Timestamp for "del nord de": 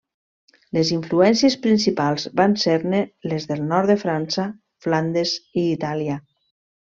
3.53-3.99